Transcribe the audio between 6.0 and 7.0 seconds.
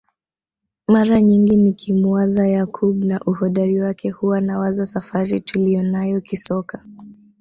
kisoka